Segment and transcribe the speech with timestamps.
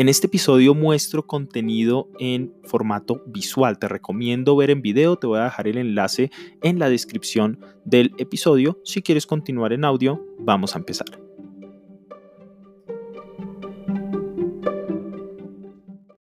[0.00, 3.78] En este episodio muestro contenido en formato visual.
[3.78, 5.16] Te recomiendo ver en video.
[5.16, 6.30] Te voy a dejar el enlace
[6.62, 8.80] en la descripción del episodio.
[8.82, 11.29] Si quieres continuar en audio, vamos a empezar.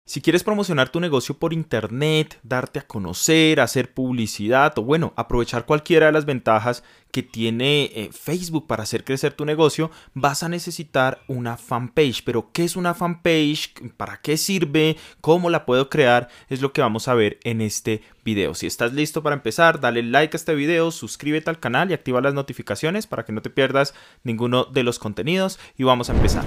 [0.09, 5.66] Si quieres promocionar tu negocio por internet, darte a conocer, hacer publicidad o bueno, aprovechar
[5.66, 6.82] cualquiera de las ventajas
[7.12, 12.25] que tiene eh, Facebook para hacer crecer tu negocio, vas a necesitar una fanpage.
[12.25, 13.75] Pero ¿qué es una fanpage?
[13.98, 14.96] ¿Para qué sirve?
[15.21, 16.29] ¿Cómo la puedo crear?
[16.48, 18.54] Es lo que vamos a ver en este video.
[18.54, 22.22] Si estás listo para empezar, dale like a este video, suscríbete al canal y activa
[22.22, 23.93] las notificaciones para que no te pierdas
[24.25, 26.46] ninguno de los contenidos y vamos a empezar.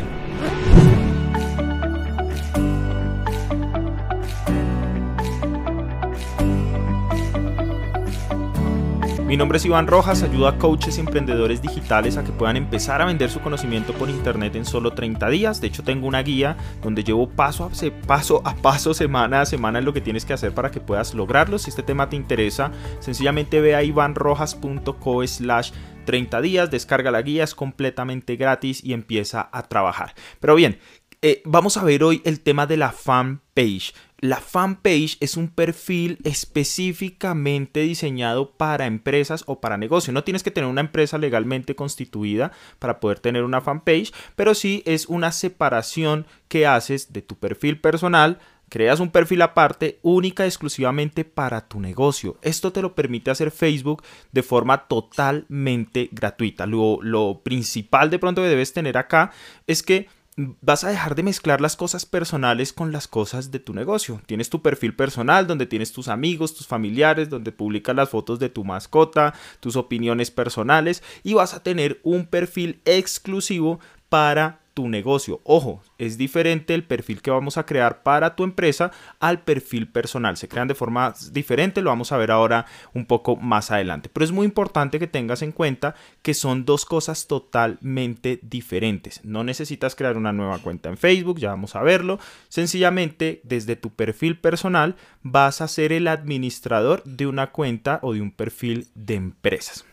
[9.31, 13.01] Mi nombre es Iván Rojas, ayudo a coaches y emprendedores digitales a que puedan empezar
[13.01, 15.61] a vender su conocimiento por internet en solo 30 días.
[15.61, 19.79] De hecho, tengo una guía donde llevo paso a paso, a paso semana a semana
[19.79, 21.59] lo que tienes que hacer para que puedas lograrlo.
[21.59, 25.71] Si este tema te interesa, sencillamente ve a ivanrojas.co slash
[26.03, 30.13] 30 días, descarga la guía, es completamente gratis y empieza a trabajar.
[30.41, 30.77] Pero bien,
[31.21, 33.93] eh, vamos a ver hoy el tema de la fanpage.
[34.21, 40.13] La fanpage es un perfil específicamente diseñado para empresas o para negocios.
[40.13, 44.83] No tienes que tener una empresa legalmente constituida para poder tener una fanpage, pero sí
[44.85, 48.37] es una separación que haces de tu perfil personal
[48.69, 52.37] creas un perfil aparte única exclusivamente para tu negocio.
[52.41, 56.65] Esto te lo permite hacer Facebook de forma totalmente gratuita.
[56.65, 59.31] Lo principal de pronto que debes tener acá
[59.67, 63.73] es que vas a dejar de mezclar las cosas personales con las cosas de tu
[63.73, 64.21] negocio.
[64.25, 68.49] Tienes tu perfil personal donde tienes tus amigos, tus familiares, donde publicas las fotos de
[68.49, 73.79] tu mascota, tus opiniones personales y vas a tener un perfil exclusivo
[74.09, 75.41] para tu negocio.
[75.43, 80.37] Ojo, es diferente el perfil que vamos a crear para tu empresa al perfil personal.
[80.37, 84.09] Se crean de forma diferente, lo vamos a ver ahora un poco más adelante.
[84.11, 89.23] Pero es muy importante que tengas en cuenta que son dos cosas totalmente diferentes.
[89.23, 92.19] No necesitas crear una nueva cuenta en Facebook, ya vamos a verlo.
[92.49, 98.21] Sencillamente, desde tu perfil personal vas a ser el administrador de una cuenta o de
[98.21, 99.85] un perfil de empresas.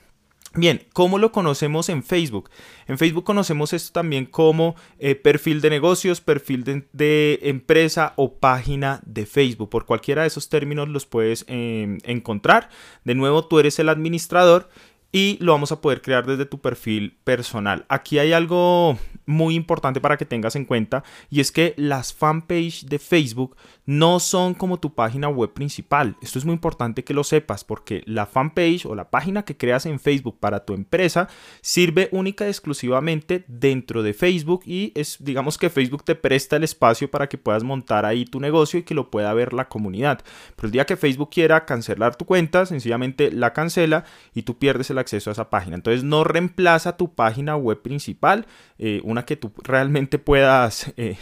[0.55, 2.51] Bien, ¿cómo lo conocemos en Facebook?
[2.87, 9.01] En Facebook conocemos esto también como eh, perfil de negocios, perfil de, empresa o página
[9.05, 9.69] de Facebook.
[9.69, 12.71] Por cualquiera de esos términos los puedes em, encontrar.
[13.05, 14.71] De nuevo, tú eres el administrador
[15.13, 17.85] y lo vamos a poder crear desde tu perfil personal.
[17.91, 22.87] Aquí hay algo muy importante para que tengas en cuenta y es que las fanpage
[22.87, 26.16] de Facebook no son como tu página web principal.
[26.22, 29.87] Esto es muy importante que lo sepas porque la fanpage o la página que creas
[29.87, 31.28] en Facebook para tu empresa
[31.61, 36.65] sirve única y exclusivamente dentro de Facebook y es digamos que Facebook te presta el
[36.65, 40.21] espacio para que puedas montar ahí tu negocio y que lo pueda ver la comunidad.
[40.56, 44.91] Pero el día que Facebook quiera cancelar tu cuenta, sencillamente la cancela y tú pierdes
[44.91, 45.77] el acceso a esa página.
[45.77, 48.47] Entonces no reemplaza tu página web principal,
[48.78, 50.93] eh, que tú realmente puedas...
[50.97, 51.17] Eh,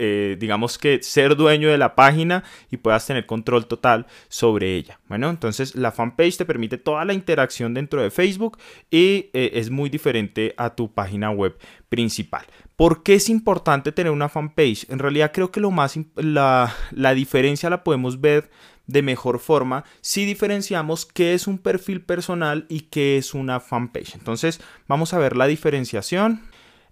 [0.00, 5.00] eh, digamos que ser dueño de la página y puedas tener control total sobre ella.
[5.08, 8.58] Bueno, entonces la fanpage te permite toda la interacción dentro de Facebook
[8.92, 12.46] y es muy diferente a tu página web principal.
[12.76, 14.88] ¿Por qué es importante tener una fanpage?
[14.88, 18.50] En realidad creo que lo más la, la diferencia la podemos ver
[18.88, 24.14] de mejor forma si diferenciamos qué es un perfil personal y qué es una fanpage.
[24.14, 26.42] Entonces vamos a ver la diferenciación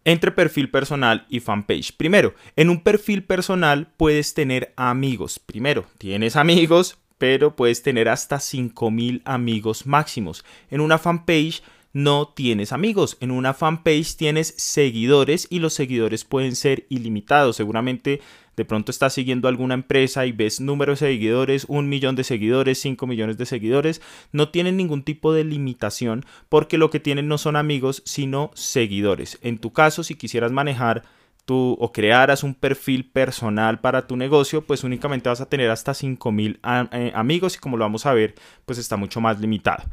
[0.07, 1.93] entre perfil personal y fanpage.
[1.97, 5.41] Primero, en un perfil personal puedes tener amigos.
[5.41, 10.45] Primero, tienes amigos, pero puedes tener hasta 5000 amigos máximos.
[10.71, 11.63] En una fanpage
[11.97, 13.17] no tienes amigos.
[13.21, 17.57] En una fanpage tienes seguidores y los seguidores pueden ser ilimitados.
[17.57, 18.21] Seguramente
[18.55, 22.79] de pronto estás siguiendo alguna empresa y ves números de seguidores, un millón de seguidores,
[22.79, 27.39] cinco millones de seguidores, no tienen ningún tipo de limitación porque lo que tienen no
[27.39, 29.39] son amigos, sino seguidores.
[29.41, 31.03] En tu caso, si quisieras manejar
[31.47, 35.95] tu, o crearas un perfil personal para tu negocio, pues únicamente vas a tener hasta
[35.95, 36.61] 5000
[36.93, 38.35] eh, amigos y como lo vamos a ver,
[38.67, 39.85] pues está mucho más limitado.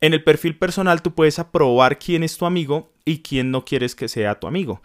[0.00, 3.94] En el perfil personal tú puedes aprobar quién es tu amigo y quién no quieres
[3.94, 4.80] que sea tu amigo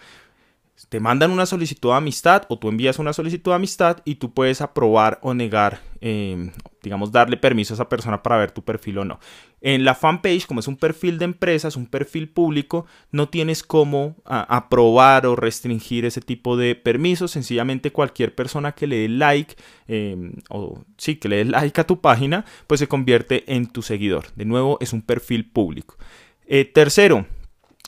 [0.90, 4.34] te mandan una solicitud de amistad o tú envías una solicitud de amistad y tú
[4.34, 8.98] puedes aprobar o negar, em, digamos, darle permiso a esa persona para ver tu perfil
[8.98, 9.20] o no.
[9.62, 13.64] En la fanpage, como es un perfil de empresa, es un perfil público, no tienes
[13.64, 17.32] cómo aprobar o restringir ese tipo de permisos.
[17.32, 19.56] Sencillamente cualquier persona que le dé like
[19.88, 23.84] em, o sí, que le dé like a tu página, pues se convierte en tu
[23.84, 24.26] seguidor.
[24.36, 25.98] De nuevo, es un perfil público.
[26.46, 27.26] Eh, tercero,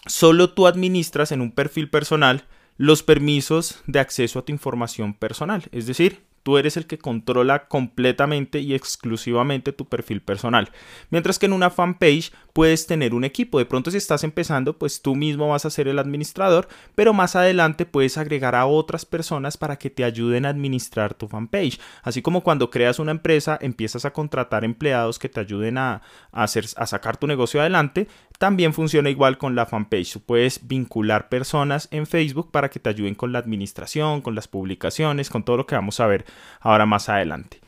[0.05, 2.45] solo tú administras en un perfil personal
[2.77, 5.63] los permisos de acceso a tu información personal.
[5.71, 10.69] Es decir, tú eres el que controla completamente y exclusivamente tu perfil personal.
[11.09, 13.57] Mientras que en una fanpage puedes tener un equipo.
[13.57, 17.35] De pronto si estás empezando, pues tú mismo vas a ser el administrador, pero más
[17.35, 21.79] adelante puedes agregar a otras personas para que te ayuden a administrar tu fanpage.
[22.03, 26.65] Así como cuando creas una empresa, empiezas a contratar empleados que te ayuden a, hacer,
[26.77, 30.19] a sacar tu negocio adelante, también funciona igual con la fanpage.
[30.25, 35.29] puedes vincular personas en Facebook para que te ayuden con la administración, con las publicaciones,
[35.29, 36.25] con todo lo que vamos a ver
[36.59, 37.59] ahora más adelante.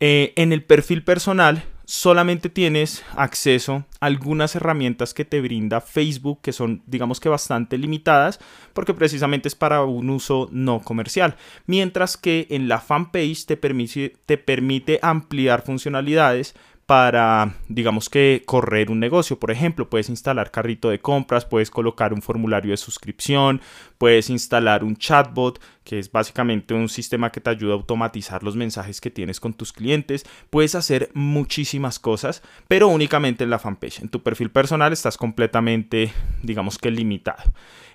[0.00, 6.40] Eh, en el perfil personal solamente tienes acceso a algunas herramientas que te brinda Facebook
[6.40, 8.38] que son digamos que bastante limitadas
[8.72, 11.34] porque precisamente es para un uso no comercial
[11.66, 16.54] mientras que en la fanpage te permite ampliar funcionalidades
[16.90, 19.38] para, digamos que, correr un negocio.
[19.38, 23.60] Por ejemplo, puedes instalar carrito de compras, puedes colocar un formulario de suscripción,
[23.96, 28.56] puedes instalar un chatbot, que es básicamente un sistema que te ayuda a automatizar los
[28.56, 30.26] mensajes que tienes con tus clientes.
[30.50, 34.00] Puedes hacer muchísimas cosas, pero únicamente en la fanpage.
[34.00, 36.12] En tu perfil personal estás completamente,
[36.42, 37.52] digamos que, limitado.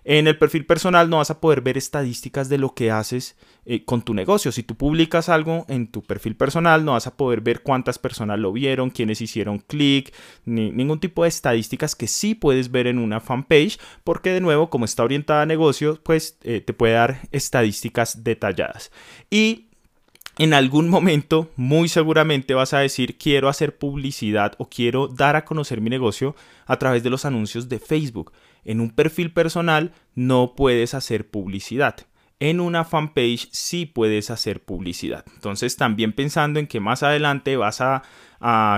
[0.08, 3.36] En el perfil personal no vas a poder ver estadísticas de lo que haces
[3.66, 4.52] eh, con tu negocio.
[4.52, 8.38] Si tú publicas algo en tu perfil personal, no vas a poder ver cuántas personas
[8.38, 10.14] lo vieron, quiénes hicieron clic,
[10.46, 14.70] ni ningún tipo de estadísticas que sí puedes ver en una fanpage, porque de nuevo,
[14.70, 18.92] como está orientada a negocios, pues eh, te puede dar estadísticas detalladas.
[19.32, 19.70] Y
[20.38, 25.46] en algún momento, muy seguramente vas a decir, quiero hacer publicidad o quiero dar a
[25.46, 26.36] conocer mi negocio
[26.68, 28.34] a través de los anuncios de Facebook.
[28.66, 31.96] En un perfil personal no puedes hacer publicidad.
[32.40, 35.24] En una fanpage sí puedes hacer publicidad.
[35.36, 38.04] Entonces también pensando en que más adelante vas a,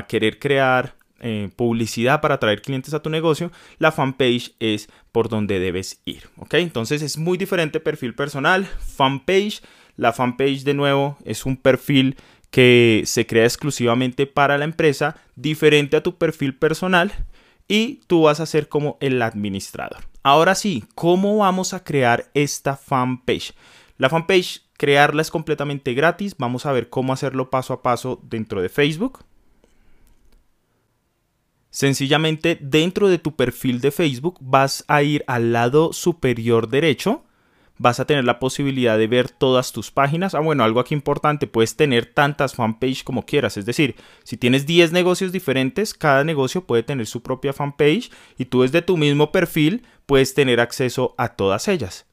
[0.08, 5.60] querer crear eh, publicidad para atraer clientes a tu negocio, la fanpage es por donde
[5.60, 6.30] debes ir.
[6.38, 6.54] ¿ok?
[6.56, 9.62] Entonces es muy diferente perfil personal, fanpage.
[9.96, 12.18] La fanpage de nuevo es un perfil
[12.52, 17.12] que se crea exclusivamente para la empresa, diferente a tu perfil personal
[17.68, 20.06] y tú vas a ser como el administrador.
[20.24, 23.54] Ahora sí, ¿cómo vamos a crear esta fanpage?
[23.98, 26.36] La fanpage, crearla es completamente gratis.
[26.38, 29.26] Vamos a ver cómo hacerlo paso a paso dentro de Facebook.
[31.70, 37.24] Sencillamente dentro de tu perfil de Facebook vas a ir al lado superior derecho
[37.78, 40.34] vas a tener la posibilidad de ver todas tus páginas.
[40.34, 43.58] Ah, bueno, algo aquí importante, puedes tener tantas fanpage como quieras.
[43.58, 48.46] Es decir, si tienes 10 negocios diferentes, cada negocio puede tener su propia fanpage y
[48.46, 52.07] tú desde tu mismo perfil puedes tener acceso a todas ellas.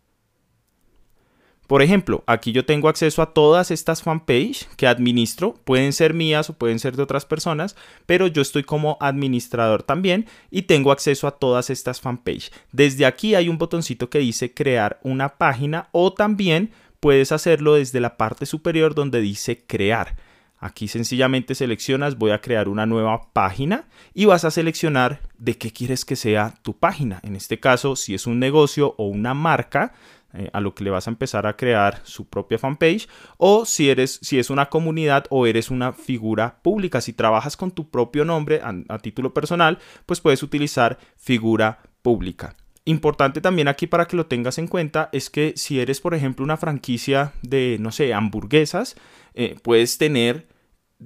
[1.67, 6.51] Por ejemplo, aquí yo tengo acceso a todas estas fanpage que administro, pueden ser mías
[6.51, 7.75] o pueden ser de otras personas,
[8.05, 12.53] pero yo estoy como administrador también y tengo acceso a todas estas fanpage.
[12.73, 16.71] Desde aquí hay un botoncito que dice crear una página o también
[17.01, 20.17] puedes hacerlo desde la parte superior donde dice crear.
[20.59, 23.85] Aquí sencillamente seleccionas voy a crear una nueva página
[24.15, 27.21] y vas a seleccionar de qué quieres que sea tu página.
[27.23, 29.93] En este caso, si es un negocio o una marca,
[30.37, 33.89] eh, a lo que le vas a empezar a crear su propia fanpage o si
[33.89, 37.01] eres si es una comunidad o eres una figura pública.
[37.01, 42.57] Si trabajas con tu propio nombre a, título personal pues puedes utilizar figura pública.
[42.85, 46.45] Importante también aquí para que lo tengas en cuenta es que si eres por ejemplo
[46.45, 48.97] una franquicia de no sé hamburguesas
[49.35, 50.49] eh, puedes tener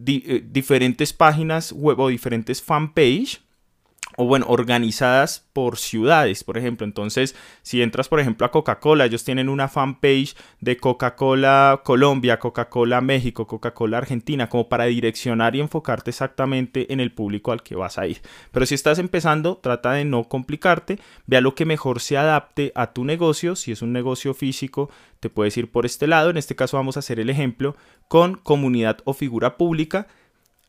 [0.07, 3.43] eh, diferentes páginas web o diferentes fanpage
[4.21, 6.85] o bueno, organizadas por ciudades, por ejemplo.
[6.85, 13.01] Entonces, si entras, por ejemplo, a Coca-Cola, ellos tienen una fanpage de Coca-Cola Colombia, Coca-Cola
[13.01, 17.97] México, Coca-Cola Argentina, como para direccionar y enfocarte exactamente en el público al que vas
[17.97, 18.21] a ir.
[18.51, 22.93] Pero si estás empezando, trata de no complicarte, vea lo que mejor se adapte a
[22.93, 23.55] tu negocio.
[23.55, 24.91] Si es un negocio físico,
[25.21, 26.31] te puedes ir por este lado.
[26.31, 27.77] En este caso vamos a hacer el ejemplo
[28.09, 30.09] con comunidad o figura pública,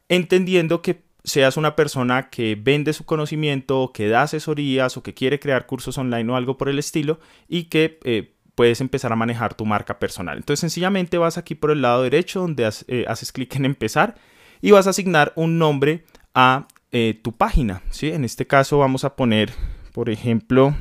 [0.07, 5.39] entendiendo que seas una persona que vende su conocimiento, que da asesorías o que quiere
[5.39, 9.53] crear cursos online o algo por el estilo y que eh, puedes empezar a manejar
[9.53, 10.37] tu marca personal.
[10.37, 14.15] Entonces sencillamente vas aquí por el lado derecho donde eh, haces clic en empezar
[14.61, 17.81] y vas a asignar un nombre a eh, tu página.
[17.89, 18.09] ¿sí?
[18.09, 19.53] En este caso vamos a poner,
[19.93, 20.75] por ejemplo,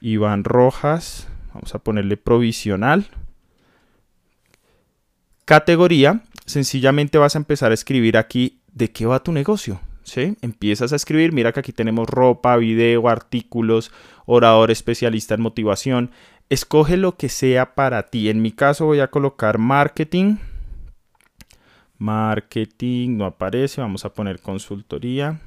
[0.00, 1.28] Iván Rojas.
[1.54, 3.06] Vamos a ponerle provisional.
[5.44, 6.22] Categoría.
[6.44, 9.80] Sencillamente vas a empezar a escribir aquí de qué va tu negocio.
[10.04, 10.38] ¿Sí?
[10.40, 13.92] Empiezas a escribir, mira que aquí tenemos ropa, video, artículos,
[14.24, 16.12] orador especialista en motivación.
[16.48, 18.30] Escoge lo que sea para ti.
[18.30, 20.36] En mi caso voy a colocar marketing.
[21.98, 25.42] Marketing no aparece, vamos a poner consultoría.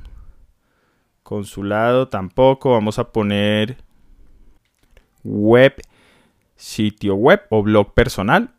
[1.24, 3.78] Consulado tampoco, vamos a poner
[5.24, 5.74] web
[6.56, 8.52] sitio web o blog personal.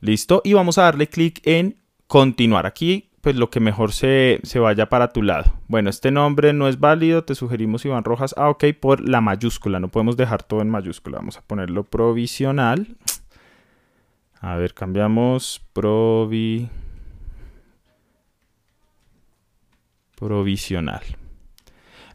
[0.00, 0.42] Listo.
[0.44, 2.66] Y vamos a darle clic en continuar.
[2.66, 5.50] Aquí pues lo que mejor se, se, vaya para tu lado.
[5.66, 8.34] Bueno, este nombre no es válido, te sugerimos Iván Rojas.
[8.36, 11.16] Ah, ok, por la mayúscula, no podemos dejar todo en mayúscula.
[11.16, 12.86] Vamos a ponerlo provisional.
[14.42, 16.68] A ver, cambiamos provi...
[20.16, 21.02] provisional.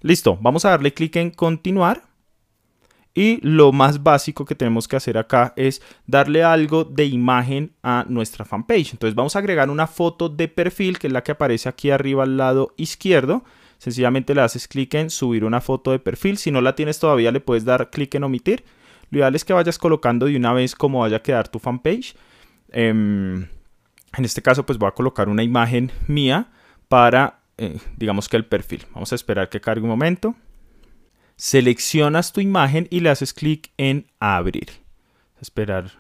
[0.04, 2.04] Listo, vamos a darle clic en continuar.
[3.20, 8.06] Y lo más básico que tenemos que hacer acá es darle algo de imagen a
[8.08, 8.94] nuestra fanpage.
[8.94, 12.24] Entonces vamos a agregar una foto de perfil, que es la que aparece aquí arriba
[12.24, 13.44] al lado izquierdo.
[13.78, 16.38] Sencillamente le haces clic en subir una foto de perfil.
[16.38, 18.64] Si no la tienes todavía le puedes dar clic en omitir.
[19.10, 22.16] Lo ideal es que vayas colocando de una vez cómo vaya a quedar tu fanpage.
[22.72, 23.48] Em,
[24.18, 26.52] en este caso pues voy a colocar una imagen mía
[26.88, 28.86] para eh, digamos que el perfil.
[28.94, 30.36] Vamos a esperar que cargue un momento
[31.40, 34.68] seleccionas tu imagen y le haces clic en abrir.
[35.42, 35.92] Esperar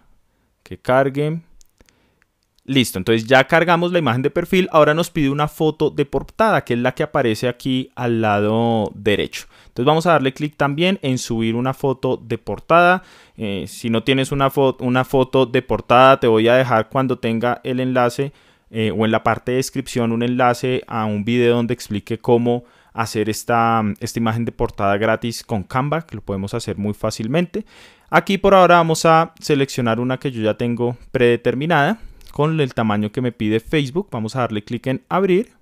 [0.64, 1.40] que cargue.
[2.66, 4.68] Listo, entonces ya cargamos la imagen de perfil.
[4.72, 8.92] Ahora nos pide una foto de portada, que es la que aparece aquí al lado
[8.94, 9.46] derecho.
[9.68, 13.02] Entonces vamos a darle clic también en subir una foto de portada.
[13.38, 17.62] Eh, si no tienes una, una foto de portada, te voy a dejar cuando tenga
[17.64, 18.34] el enlace
[18.72, 22.66] eh, o en la parte de descripción un enlace a un video donde explique cómo
[23.00, 27.66] hacer esta, esta imagen de portada gratis con Canva, que lo podemos hacer muy fácilmente.
[28.10, 32.00] Aquí por ahora vamos a seleccionar una que yo ya tengo predeterminada
[32.34, 34.10] con el tamaño que me pide Facebook.
[34.12, 35.54] Vamos a darle clic en abrir.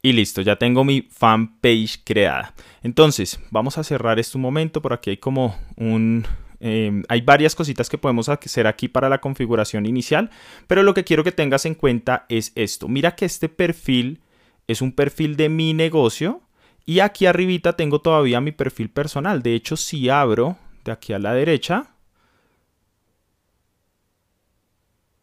[0.00, 2.54] Y listo, ya tengo mi fanpage creada.
[2.82, 4.80] Entonces, vamos a cerrar esto un momento.
[4.80, 6.26] Por aquí hay como un,
[6.58, 10.30] em, hay varias cositas que podemos hacer aquí para la configuración inicial,
[10.66, 12.88] pero lo que quiero que tengas en cuenta es esto.
[12.88, 14.22] Mira que este perfil
[14.66, 16.42] es un perfil de mi negocio
[16.84, 19.42] y aquí arribita tengo todavía mi perfil personal.
[19.42, 21.94] De hecho, si abro de aquí a la derecha,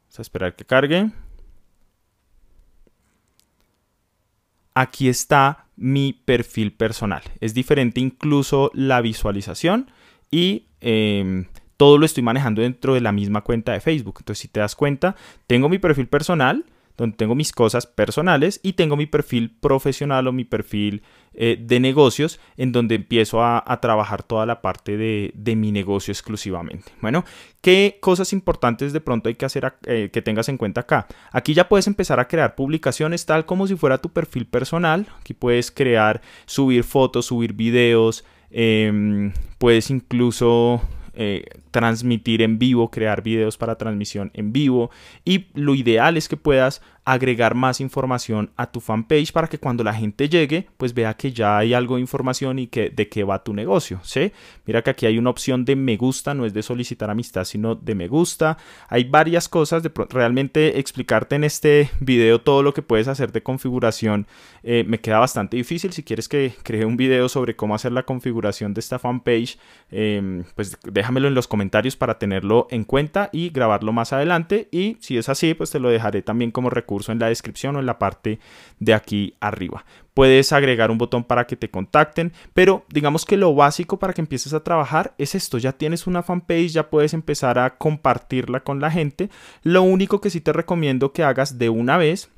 [0.03, 1.12] vamos a esperar que cargue.
[4.74, 7.24] Aquí está mi perfil personal.
[7.41, 9.91] Es diferente incluso la visualización
[10.31, 14.17] y em, todo lo estoy manejando dentro de la misma cuenta de Facebook.
[14.19, 15.15] Entonces, si te das cuenta,
[15.48, 16.65] tengo mi perfil personal
[17.00, 21.01] donde tengo mis cosas personales y tengo mi perfil profesional o mi perfil
[21.34, 26.91] eh, de negocios en donde empiezo a, trabajar toda la parte de, mi negocio exclusivamente.
[27.01, 27.24] Bueno,
[27.62, 31.08] ¿qué cosas importantes de pronto hay que hacer eh, que tengas en cuenta acá?
[31.32, 35.08] Aquí ya puedes empezar a crear publicaciones tal como si fuera tu perfil personal.
[35.22, 40.82] Aquí puedes crear, subir fotos, subir videos, em, puedes incluso
[41.13, 44.92] eh, transmitir en vivo, crear videos para transmisión en vivo
[45.25, 46.82] y lo ideal es que puedas
[47.13, 51.32] agregar más información a tu fanpage para que cuando la gente llegue pues vea que
[51.32, 54.32] ya hay algo de información y que de qué va tu negocio, ¿sí?
[54.66, 57.75] Mira que aquí hay una opción de me gusta, no es de solicitar amistad, sino
[57.75, 58.58] de me gusta.
[58.88, 63.42] Hay varias cosas de realmente explicarte en este video todo lo que puedes hacer de
[63.42, 64.28] configuración
[64.63, 65.94] eh, me queda bastante difícil.
[65.94, 69.58] Si quieres que cree un video sobre cómo hacer la configuración de esta fanpage,
[69.92, 74.98] em, pues déjamelo en los comentarios para tenerlo en cuenta y grabarlo más adelante y
[75.00, 77.86] si es así pues te lo dejaré también como recurso en la descripción o en
[77.86, 78.39] la parte
[78.79, 79.86] de aquí arriba.
[80.13, 84.20] Puedes agregar un botón para que te contacten, pero digamos que lo básico para que
[84.20, 85.58] empieces a trabajar es esto.
[85.58, 89.29] Ya tienes una fanpage, ya puedes empezar a compartirla con la gente.
[89.63, 92.29] Lo único que sí te recomiendo que hagas de una vez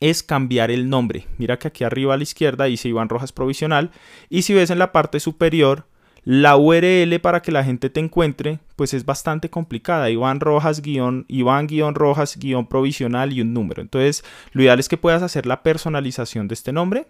[0.00, 1.26] es cambiar el nombre.
[1.36, 3.90] Mira que aquí arriba a la izquierda dice Iván Rojas Provisional
[4.28, 5.86] y si ves en la parte superior
[6.24, 10.08] la URL para que la gente te encuentre, pues es bastante complicada.
[10.08, 13.82] Iván Rojas guion, Iván guion Rojas guion provisional y un número.
[13.82, 17.06] Entonces, lo ideal es que puedas hacer la personalización de este nombre.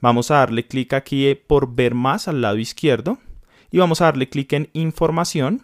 [0.00, 3.18] Vamos a darle clic aquí por ver más al lado izquierdo
[3.70, 5.60] y vamos a darle clic en información.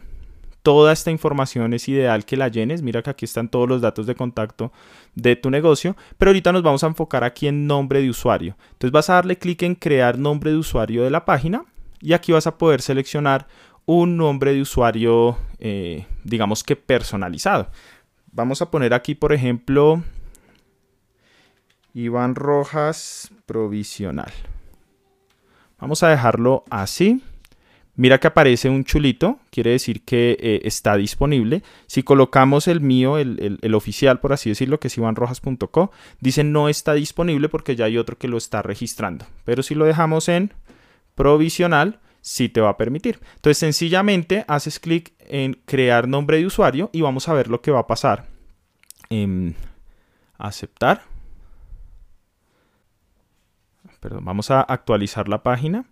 [0.63, 2.83] Toda esta información es ideal que la llenes.
[2.83, 4.73] Mira que aquí están todos los datos de contacto
[5.15, 8.59] de tu negocio, pero ahorita nos vamos a enfocar aquí en nombre de usuario.
[8.73, 11.65] Entonces vas a darle clic en crear nombre de usuario de la página
[12.03, 13.47] y aquí vas a poder seleccionar
[13.87, 17.71] un nombre de usuario, eh, digamos que personalizado.
[18.33, 20.02] Vamos a poner aquí, por ejemplo,
[21.95, 24.33] Iván Rojas provisional.
[25.78, 27.23] Vamos a dejarlo así.
[27.95, 31.62] Mira que aparece un chulito, quiere decir que eh, está disponible.
[31.87, 35.90] Si colocamos el mío, el, el, oficial, por así decirlo, que es ivanrojas.co,
[36.21, 39.25] dice no está disponible porque ya hay otro que lo está registrando.
[39.45, 40.52] Pero si lo dejamos en
[41.14, 43.21] provisional sí te va a permitir.
[43.37, 47.71] Entonces sencillamente haces clic en crear nombre de usuario y vamos a ver lo que
[47.71, 48.26] va a pasar.
[49.11, 49.54] En
[50.37, 51.02] aceptar.
[54.00, 55.85] Perdón, vamos a actualizar la página.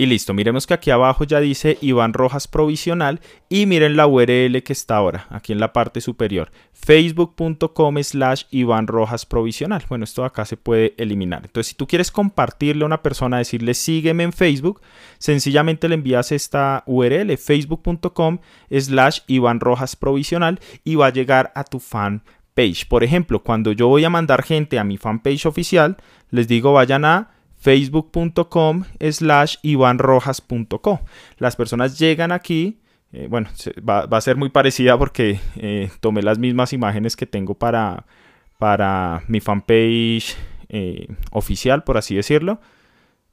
[0.00, 4.62] Y listo, miremos que aquí abajo ya dice Iván Rojas provisional y miren la URL
[4.62, 9.82] que está ahora, aquí en la parte superior, facebook.com slash Iván Rojas provisional.
[9.88, 11.42] Bueno, esto acá se puede eliminar.
[11.44, 14.80] Entonces, si tú quieres compartirle a una persona, decirle sígueme en Facebook,
[15.18, 18.38] sencillamente le envías esta URL, facebook.com
[18.70, 22.22] slash Iván Rojas provisional y va a llegar a tu fan
[22.54, 22.86] page.
[22.88, 25.96] Por ejemplo, cuando yo voy a mandar gente a mi fanpage oficial,
[26.30, 31.00] les digo vayan a facebook.com slash ivanrojas.co.
[31.38, 32.78] Las personas llegan aquí,
[33.12, 33.48] eh, bueno,
[33.88, 38.06] va, a ser muy parecida porque eh, tomé las mismas imágenes que tengo para,
[38.58, 40.36] para mi fanpage
[40.68, 42.60] eh, oficial, por así decirlo.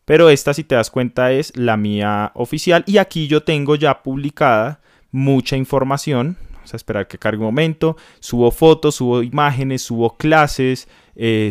[0.05, 2.83] Pero esta, si te das cuenta, es la mía oficial.
[2.87, 6.37] Y aquí yo tengo ya publicada mucha información.
[6.53, 7.97] Vamos a esperar que cargue un momento.
[8.19, 10.87] Subo fotos, subo imágenes, subo clases,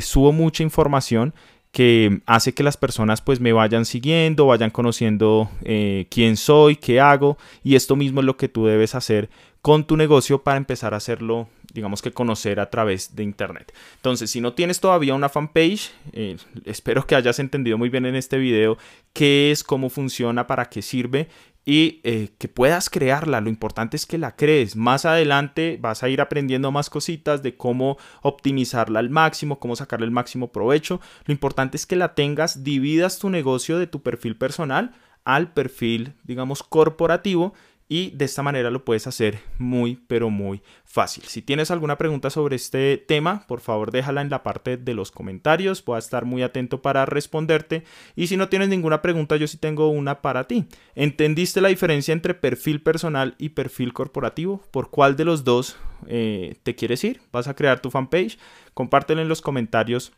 [0.01, 1.35] subo mucha información
[1.75, 7.01] que hace que las personas pues me vayan siguiendo, vayan conociendo eh, quién soy, qué
[7.01, 9.29] hago y esto mismo es lo que tú debes hacer
[9.61, 13.75] con tu negocio para empezar a hacerlo, digamos que conocer a través de internet.
[13.97, 18.15] Entonces, si no tienes todavía una fanpage, eh, espero que hayas entendido muy bien en
[18.15, 18.79] este video
[19.13, 21.29] qué es, cómo funciona, para qué sirve
[21.65, 23.41] y eh, que puedas crearla.
[23.41, 24.77] Lo importante es que la crees.
[24.77, 30.07] Más adelante vas a ir aprendiendo más cositas de cómo optimizarla al máximo, cómo sacarle
[30.07, 31.01] el máximo provecho.
[31.25, 34.93] Lo importante es que la tengas, dividas tu negocio de tu perfil personal
[35.25, 37.55] al perfil, digamos, corporativo
[37.89, 41.25] y de esta manera lo puedes hacer muy pero muy fácil.
[41.25, 45.11] Si tienes alguna pregunta sobre este tema, por favor déjala en la parte de los
[45.11, 47.85] comentarios, voy a estar muy atento para responderte
[48.17, 50.67] y si no tienes ninguna pregunta yo sí tengo una para ti.
[50.95, 54.63] ¿Entendiste la diferencia entre perfil personal y perfil corporativo?
[54.71, 55.77] ¿Por cuál de los dos
[56.07, 57.21] eh, te quieres ir?
[57.33, 58.39] ¿Vas a crear tu fanpage?
[58.73, 60.13] Compártelo en los comentarios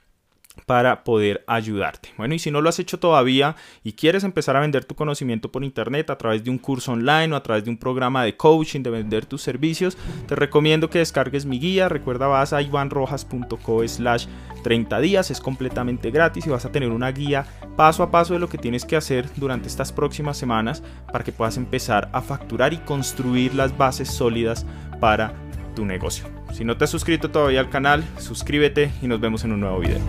[0.64, 2.10] para poder ayudarte.
[2.16, 5.52] Bueno, y si no lo has hecho todavía y quieres empezar a vender tu conocimiento
[5.52, 8.36] por internet a través de un curso online o a través de un programa de
[8.36, 11.88] coaching, de vender tus servicios, te recomiendo que descargues mi guía.
[11.88, 14.26] Recuerda, vas a ivanrojas.co slash
[14.62, 18.40] 30 días, es completamente gratis y vas a tener una guía paso a paso de
[18.40, 22.72] lo que tienes que hacer durante estas próximas semanas para que puedas empezar a facturar
[22.72, 24.66] y construir las bases sólidas
[25.00, 25.34] para
[25.76, 26.24] tu negocio.
[26.52, 29.78] Si no te has suscrito todavía al canal, suscríbete y nos vemos en un nuevo
[29.78, 30.00] video.